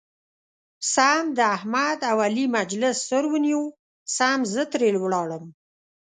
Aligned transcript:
سم 0.93 1.23
د 1.37 1.39
احمد 1.57 1.99
او 2.11 2.17
علي 2.25 2.45
مجلس 2.57 2.95
سور 3.09 3.23
ونیو 3.31 3.63
سم 4.15 4.39
زه 4.53 4.63
ترې 4.71 4.89
ولاړم. 5.03 5.45